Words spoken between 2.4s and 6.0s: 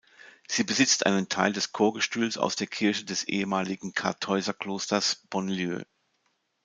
der Kirche des ehemaligen Kartäuserklosters Bonlieu.